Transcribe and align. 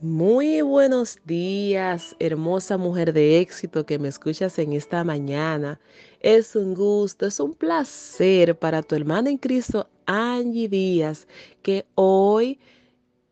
Muy 0.00 0.60
buenos 0.60 1.18
días, 1.24 2.14
hermosa 2.18 2.76
mujer 2.76 3.14
de 3.14 3.40
éxito 3.40 3.86
que 3.86 3.98
me 3.98 4.08
escuchas 4.08 4.58
en 4.58 4.74
esta 4.74 5.02
mañana. 5.04 5.80
Es 6.20 6.54
un 6.54 6.74
gusto, 6.74 7.24
es 7.26 7.40
un 7.40 7.54
placer 7.54 8.58
para 8.58 8.82
tu 8.82 8.94
hermana 8.94 9.30
en 9.30 9.38
Cristo, 9.38 9.88
Angie 10.04 10.68
Díaz, 10.68 11.26
que 11.62 11.86
hoy 11.94 12.60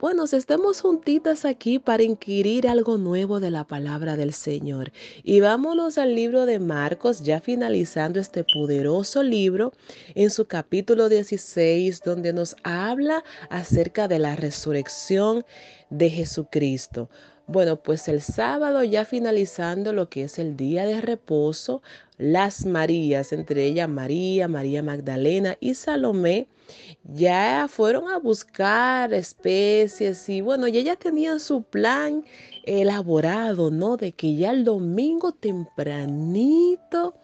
bueno, 0.00 0.24
estemos 0.24 0.80
juntitas 0.80 1.44
aquí 1.44 1.78
para 1.78 2.02
inquirir 2.02 2.66
algo 2.66 2.98
nuevo 2.98 3.38
de 3.38 3.50
la 3.50 3.64
palabra 3.64 4.16
del 4.16 4.32
Señor. 4.32 4.90
Y 5.22 5.40
vámonos 5.40 5.98
al 5.98 6.16
libro 6.16 6.46
de 6.46 6.58
Marcos, 6.58 7.22
ya 7.22 7.40
finalizando 7.40 8.18
este 8.18 8.44
poderoso 8.44 9.22
libro, 9.22 9.72
en 10.16 10.30
su 10.30 10.46
capítulo 10.46 11.08
16, 11.08 12.02
donde 12.04 12.32
nos 12.32 12.56
habla 12.64 13.22
acerca 13.50 14.08
de 14.08 14.18
la 14.18 14.34
resurrección 14.34 15.44
de 15.90 16.10
Jesucristo. 16.10 17.08
Bueno, 17.46 17.76
pues 17.76 18.08
el 18.08 18.22
sábado 18.22 18.82
ya 18.84 19.04
finalizando 19.04 19.92
lo 19.92 20.08
que 20.08 20.24
es 20.24 20.38
el 20.38 20.56
día 20.56 20.86
de 20.86 21.02
reposo, 21.02 21.82
las 22.16 22.64
Marías, 22.64 23.32
entre 23.32 23.66
ellas 23.66 23.88
María, 23.88 24.48
María 24.48 24.82
Magdalena 24.82 25.56
y 25.60 25.74
Salomé, 25.74 26.48
ya 27.04 27.66
fueron 27.68 28.08
a 28.10 28.18
buscar 28.18 29.12
especies 29.12 30.26
y 30.30 30.40
bueno, 30.40 30.68
ya 30.68 30.80
ya 30.80 30.96
tenían 30.96 31.38
su 31.38 31.62
plan 31.62 32.24
elaborado, 32.64 33.70
¿no? 33.70 33.98
De 33.98 34.12
que 34.12 34.36
ya 34.36 34.50
el 34.50 34.64
domingo 34.64 35.32
tempranito, 35.32 37.14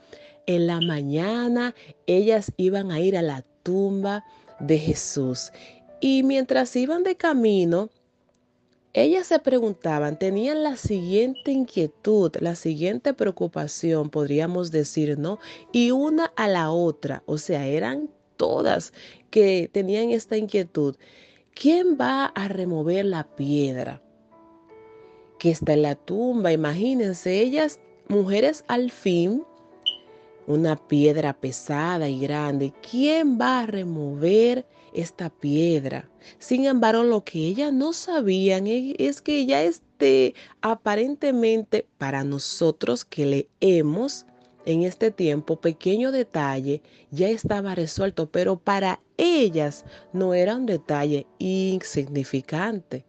en 0.47 0.67
la 0.67 0.81
mañana, 0.83 1.75
ellas 2.07 2.53
iban 2.59 2.91
a 2.91 3.01
ir 3.01 3.17
a 3.17 3.23
la 3.23 3.43
tumba 3.63 4.25
de 4.59 4.79
Jesús. 4.79 5.51
Y 6.01 6.23
mientras 6.25 6.75
iban 6.77 7.05
de 7.05 7.17
camino, 7.17 7.89
ellas 8.93 9.29
se 9.29 9.39
preguntaban, 9.39 10.19
tenían 10.19 10.63
la 10.65 10.77
siguiente 10.77 11.53
inquietud, 11.53 12.33
la 12.41 12.57
siguiente 12.57 13.15
preocupación, 13.15 14.11
podríamos 14.11 14.73
decir, 14.73 15.17
¿no? 15.19 15.39
Y 15.73 15.93
una 15.93 16.33
a 16.37 16.49
la 16.49 16.73
otra, 16.73 17.23
o 17.27 17.39
sea, 17.39 17.67
eran 17.67 18.11
todas 18.37 18.93
que 19.31 19.71
tenían 19.73 20.11
esta 20.11 20.37
inquietud. 20.37 20.97
¿Quién 21.55 21.97
va 22.01 22.27
a 22.27 22.49
remover 22.49 23.05
la 23.05 23.25
piedra 23.37 24.03
que 25.39 25.51
está 25.51 25.75
en 25.75 25.83
la 25.83 25.95
tumba? 25.95 26.53
Imagínense, 26.53 27.41
ellas, 27.41 27.79
mujeres 28.09 28.65
al 28.67 28.91
fin, 28.91 29.45
una 30.49 30.75
piedra 30.75 31.33
pesada 31.33 32.09
y 32.09 32.19
grande. 32.19 32.73
¿Quién 32.91 33.39
va 33.41 33.61
a 33.61 33.67
remover 33.67 34.67
esta 34.95 35.31
piedra? 35.31 36.09
Sin 36.39 36.67
embargo, 36.67 37.03
lo 37.03 37.25
que 37.25 37.39
ellas 37.39 37.73
no 37.73 37.93
sabían 37.93 38.67
es 38.67 39.23
que 39.23 39.47
ya 39.47 39.63
este, 39.63 40.35
aparentemente 40.61 41.87
para 41.99 42.25
nosotros 42.25 43.05
que 43.05 43.49
leemos, 43.61 44.27
en 44.67 44.83
este 44.83 45.11
tiempo, 45.11 45.61
pequeño 45.61 46.13
detalle 46.13 46.83
ya 47.11 47.29
estaba 47.29 47.75
resuelto, 47.75 48.31
pero 48.31 48.59
para 48.59 49.01
ellas 49.17 49.85
no 50.13 50.35
era 50.35 50.57
un 50.57 50.67
detalle 50.67 51.27
insignificante. 51.39 53.05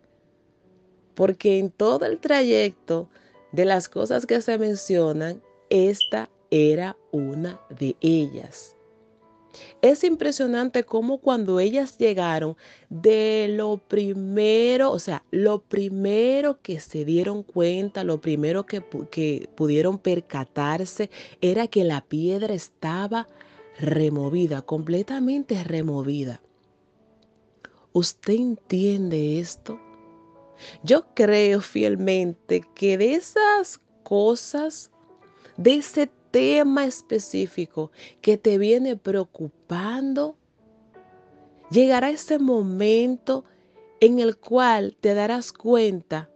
Porque 1.13 1.59
en 1.59 1.69
todo 1.69 2.05
el 2.05 2.19
trayecto 2.19 3.09
de 3.51 3.65
las 3.65 3.89
cosas 3.89 4.25
que 4.25 4.41
se 4.41 4.57
mencionan, 4.57 5.41
esta 5.69 6.29
era 6.51 6.97
una 7.11 7.59
de 7.69 7.95
ellas. 7.99 8.75
Es 9.81 10.03
impresionante 10.03 10.83
cómo 10.83 11.17
cuando 11.19 11.59
ellas 11.59 11.97
llegaron, 11.97 12.55
de 12.89 13.47
lo 13.49 13.77
primero, 13.77 14.91
o 14.91 14.99
sea, 14.99 15.23
lo 15.31 15.61
primero 15.61 16.59
que 16.61 16.79
se 16.79 17.05
dieron 17.05 17.43
cuenta, 17.43 18.03
lo 18.03 18.21
primero 18.21 18.65
que, 18.65 18.83
que 19.09 19.49
pudieron 19.55 19.97
percatarse 19.97 21.09
era 21.41 21.67
que 21.67 21.83
la 21.83 22.01
piedra 22.01 22.53
estaba 22.53 23.27
removida, 23.79 24.61
completamente 24.61 25.63
removida. 25.63 26.41
¿Usted 27.93 28.33
entiende 28.33 29.39
esto? 29.39 29.79
Yo 30.83 31.05
creo 31.13 31.61
fielmente 31.61 32.63
que 32.75 32.97
de 32.97 33.15
esas 33.15 33.81
cosas, 34.03 34.91
de 35.57 35.75
ese 35.75 36.09
tema 36.31 36.85
específico 36.85 37.91
que 38.21 38.37
te 38.37 38.57
viene 38.57 38.95
preocupando, 38.95 40.37
llegará 41.69 42.09
ese 42.09 42.39
momento 42.39 43.45
en 43.99 44.19
el 44.19 44.37
cual 44.37 44.97
te 44.99 45.13
darás 45.13 45.51
cuenta 45.51 46.29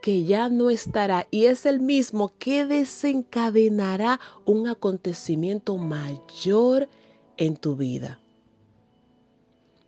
que 0.00 0.24
ya 0.24 0.48
no 0.48 0.70
estará 0.70 1.26
y 1.30 1.46
es 1.46 1.66
el 1.66 1.80
mismo 1.80 2.32
que 2.38 2.64
desencadenará 2.64 4.18
un 4.46 4.68
acontecimiento 4.68 5.76
mayor 5.76 6.88
en 7.36 7.56
tu 7.56 7.76
vida. 7.76 8.20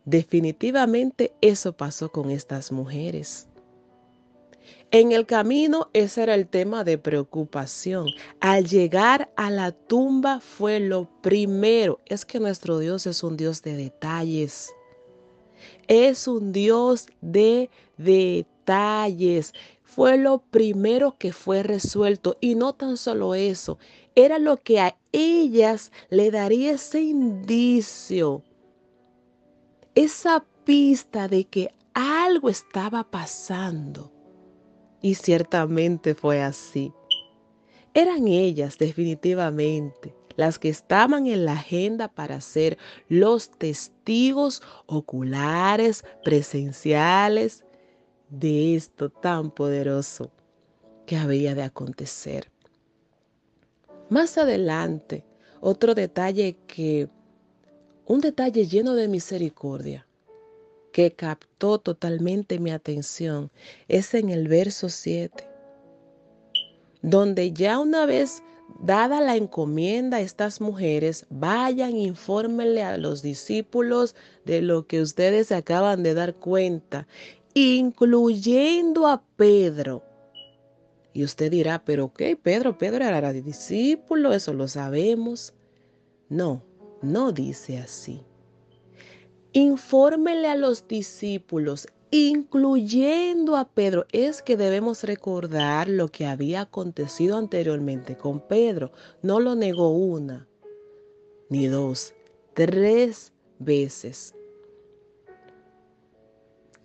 Definitivamente 0.05 1.33
eso 1.41 1.73
pasó 1.73 2.11
con 2.11 2.29
estas 2.29 2.71
mujeres. 2.71 3.47
En 4.91 5.11
el 5.11 5.25
camino 5.25 5.89
ese 5.93 6.23
era 6.23 6.35
el 6.35 6.47
tema 6.47 6.83
de 6.83 6.99
preocupación. 6.99 8.07
Al 8.39 8.65
llegar 8.65 9.31
a 9.35 9.49
la 9.49 9.71
tumba 9.71 10.39
fue 10.39 10.79
lo 10.79 11.09
primero. 11.21 11.99
Es 12.05 12.25
que 12.25 12.39
nuestro 12.39 12.77
Dios 12.77 13.07
es 13.07 13.23
un 13.23 13.35
Dios 13.35 13.63
de 13.63 13.75
detalles. 13.75 14.71
Es 15.87 16.27
un 16.27 16.51
Dios 16.51 17.07
de 17.21 17.71
detalles. 17.97 19.53
Fue 19.81 20.17
lo 20.17 20.39
primero 20.39 21.17
que 21.17 21.33
fue 21.33 21.63
resuelto. 21.63 22.37
Y 22.39 22.53
no 22.53 22.73
tan 22.73 22.97
solo 22.97 23.33
eso. 23.33 23.79
Era 24.13 24.37
lo 24.37 24.61
que 24.61 24.79
a 24.79 24.95
ellas 25.11 25.91
le 26.09 26.29
daría 26.29 26.73
ese 26.73 27.01
indicio. 27.01 28.43
Esa 29.95 30.45
pista 30.65 31.27
de 31.27 31.45
que 31.45 31.73
algo 31.95 32.49
estaba 32.49 33.03
pasando. 33.03 34.12
Y 35.03 35.15
ciertamente 35.15 36.15
fue 36.15 36.41
así. 36.41 36.91
Eran 37.93 38.27
ellas 38.27 38.79
definitivamente 38.79 40.15
las 40.35 40.57
que 40.57 40.69
estaban 40.69 41.27
en 41.27 41.45
la 41.45 41.53
agenda 41.53 42.07
para 42.07 42.41
ser 42.41 42.77
los 43.07 43.51
testigos 43.51 44.63
oculares, 44.87 46.03
presenciales 46.23 47.63
de 48.29 48.75
esto 48.75 49.09
tan 49.09 49.51
poderoso 49.51 50.31
que 51.05 51.17
había 51.17 51.53
de 51.53 51.63
acontecer. 51.63 52.49
Más 54.09 54.37
adelante, 54.37 55.25
otro 55.61 55.93
detalle 55.93 56.57
que, 56.65 57.09
un 58.05 58.21
detalle 58.21 58.65
lleno 58.65 58.95
de 58.95 59.07
misericordia, 59.07 60.07
que 60.93 61.11
captó 61.11 61.79
totalmente 61.79 62.59
mi 62.59 62.71
atención 62.71 63.51
es 63.89 64.13
en 64.13 64.29
el 64.29 64.47
verso 64.47 64.87
7, 64.87 65.43
donde 67.01 67.51
ya 67.51 67.79
una 67.79 68.05
vez 68.05 68.43
dada 68.79 69.19
la 69.19 69.35
encomienda 69.35 70.17
a 70.17 70.21
estas 70.21 70.61
mujeres, 70.61 71.25
vayan, 71.29 71.97
infórmenle 71.97 72.83
a 72.83 72.97
los 72.97 73.23
discípulos 73.23 74.15
de 74.45 74.61
lo 74.61 74.85
que 74.87 75.01
ustedes 75.01 75.51
acaban 75.51 76.03
de 76.03 76.13
dar 76.13 76.35
cuenta, 76.35 77.07
incluyendo 77.55 79.07
a 79.07 79.23
Pedro. 79.35 80.03
Y 81.11 81.23
usted 81.23 81.51
dirá, 81.51 81.83
pero 81.83 82.13
¿qué? 82.13 82.35
Pedro, 82.35 82.77
Pedro 82.77 83.03
era 83.03 83.33
discípulo, 83.33 84.31
eso 84.31 84.53
lo 84.53 84.67
sabemos. 84.67 85.53
No, 86.29 86.63
no 87.01 87.31
dice 87.31 87.79
así. 87.79 88.23
Infórmele 89.53 90.47
a 90.47 90.55
los 90.55 90.87
discípulos, 90.87 91.87
incluyendo 92.09 93.55
a 93.55 93.65
Pedro. 93.65 94.05
Es 94.11 94.41
que 94.41 94.57
debemos 94.57 95.03
recordar 95.03 95.87
lo 95.87 96.07
que 96.07 96.25
había 96.25 96.61
acontecido 96.61 97.37
anteriormente 97.37 98.17
con 98.17 98.39
Pedro. 98.39 98.91
No 99.21 99.39
lo 99.39 99.55
negó 99.55 99.89
una, 99.89 100.47
ni 101.49 101.67
dos, 101.67 102.13
tres 102.55 103.31
veces. 103.59 104.33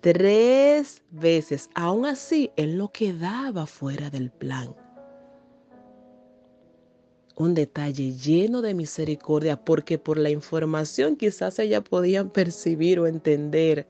Tres 0.00 1.02
veces. 1.10 1.70
Aún 1.74 2.04
así, 2.04 2.50
él 2.56 2.76
no 2.76 2.92
quedaba 2.92 3.66
fuera 3.66 4.10
del 4.10 4.30
plan 4.30 4.74
un 7.38 7.54
detalle 7.54 8.12
lleno 8.12 8.62
de 8.62 8.74
misericordia, 8.74 9.56
porque 9.64 9.98
por 9.98 10.18
la 10.18 10.30
información 10.30 11.16
quizás 11.16 11.58
ella 11.58 11.82
podían 11.82 12.30
percibir 12.30 12.98
o 12.98 13.06
entender. 13.06 13.88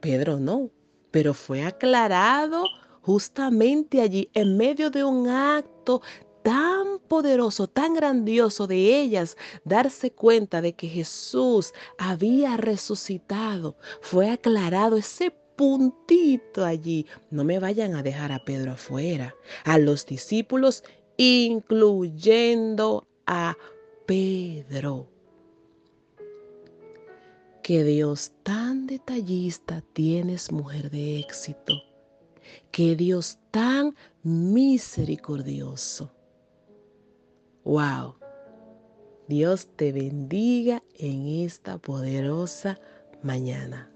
Pedro 0.00 0.38
no, 0.38 0.70
pero 1.10 1.34
fue 1.34 1.62
aclarado 1.62 2.64
justamente 3.02 4.00
allí, 4.00 4.30
en 4.32 4.56
medio 4.56 4.90
de 4.90 5.04
un 5.04 5.28
acto 5.28 6.00
tan 6.42 6.98
poderoso, 7.08 7.66
tan 7.66 7.94
grandioso 7.94 8.66
de 8.66 9.00
ellas, 9.00 9.36
darse 9.64 10.10
cuenta 10.10 10.62
de 10.62 10.72
que 10.72 10.88
Jesús 10.88 11.72
había 11.98 12.56
resucitado. 12.56 13.76
Fue 14.00 14.30
aclarado 14.30 14.96
ese 14.96 15.30
puntito 15.56 16.64
allí. 16.64 17.06
No 17.30 17.44
me 17.44 17.58
vayan 17.58 17.94
a 17.94 18.02
dejar 18.02 18.32
a 18.32 18.44
Pedro 18.44 18.72
afuera, 18.72 19.34
a 19.64 19.78
los 19.78 20.06
discípulos, 20.06 20.82
incluyendo 21.16 23.06
a 23.26 23.56
Pedro. 24.06 25.08
Que 27.62 27.82
Dios 27.82 28.32
tan 28.42 28.86
detallista 28.86 29.82
tienes, 29.94 30.52
mujer 30.52 30.90
de 30.90 31.20
éxito. 31.20 31.74
Que 32.70 32.94
Dios 32.94 33.38
tan 33.50 33.96
misericordioso. 34.22 36.12
Wow. 37.64 38.16
Dios 39.28 39.66
te 39.76 39.92
bendiga 39.92 40.82
en 40.98 41.26
esta 41.26 41.78
poderosa 41.78 42.78
mañana. 43.22 43.93